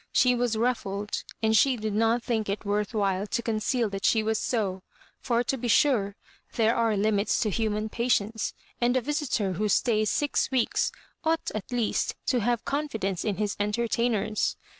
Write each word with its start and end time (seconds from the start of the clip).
She 0.11 0.33
was 0.33 0.55
rufiled, 0.57 1.23
and 1.43 1.55
she 1.55 1.77
did 1.77 1.93
not 1.93 2.23
think 2.23 2.49
it 2.49 2.65
worth 2.65 2.95
while 2.95 3.27
to 3.27 3.41
conceal 3.43 3.87
that 3.91 4.03
she 4.03 4.23
was 4.23 4.39
so; 4.39 4.81
for, 5.19 5.43
to 5.43 5.57
be 5.59 5.67
sure, 5.67 6.15
there 6.55 6.75
are 6.75 6.97
limits 6.97 7.39
to 7.41 7.51
human 7.51 7.87
patience, 7.87 8.55
and 8.81 8.97
a 8.97 9.01
visitor 9.01 9.51
who 9.53 9.65
stajrs 9.65 10.07
six 10.07 10.49
weeks 10.49 10.91
ought 11.23 11.51
at 11.53 11.71
least 11.71 12.15
to 12.25 12.39
have 12.39 12.65
confidence 12.65 13.23
in 13.23 13.35
his 13.37 13.55
entertainers. 13.59 14.55